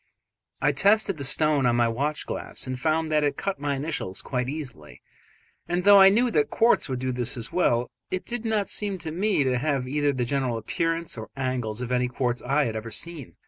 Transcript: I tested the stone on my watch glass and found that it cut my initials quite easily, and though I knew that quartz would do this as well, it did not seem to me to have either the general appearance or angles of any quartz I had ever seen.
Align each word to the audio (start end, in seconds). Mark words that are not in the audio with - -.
I 0.63 0.71
tested 0.71 1.17
the 1.19 1.23
stone 1.23 1.67
on 1.67 1.75
my 1.75 1.87
watch 1.87 2.25
glass 2.25 2.65
and 2.65 2.79
found 2.79 3.11
that 3.11 3.23
it 3.23 3.37
cut 3.37 3.59
my 3.59 3.75
initials 3.75 4.23
quite 4.23 4.49
easily, 4.49 4.99
and 5.67 5.83
though 5.83 5.99
I 6.01 6.09
knew 6.09 6.31
that 6.31 6.49
quartz 6.49 6.89
would 6.89 6.97
do 6.97 7.11
this 7.11 7.37
as 7.37 7.51
well, 7.51 7.87
it 8.09 8.25
did 8.25 8.43
not 8.43 8.67
seem 8.67 8.97
to 8.97 9.11
me 9.11 9.43
to 9.43 9.59
have 9.59 9.87
either 9.87 10.11
the 10.11 10.25
general 10.25 10.57
appearance 10.57 11.19
or 11.19 11.29
angles 11.37 11.81
of 11.81 11.91
any 11.91 12.07
quartz 12.07 12.41
I 12.41 12.65
had 12.65 12.75
ever 12.75 12.89
seen. 12.89 13.35